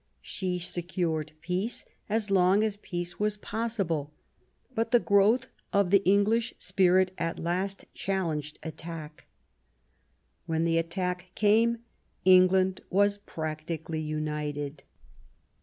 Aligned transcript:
She 0.23 0.57
secured 0.57 1.33
peace 1.41 1.85
as 2.09 2.31
long 2.31 2.63
as 2.63 2.75
peace 2.75 3.19
was 3.19 3.37
possible; 3.37 4.11
but 4.73 4.89
the 4.89 4.99
growth 4.99 5.49
of 5.71 5.91
the 5.91 6.03
English 6.05 6.55
spirit 6.57 7.13
at 7.19 7.37
last 7.37 7.85
challenged 7.93 8.57
attack. 8.63 9.27
When 10.47 10.63
the 10.63 10.79
attack 10.79 11.29
came, 11.35 11.83
England 12.25 12.81
was 12.89 13.19
practically 13.19 14.01
united. 14.01 14.81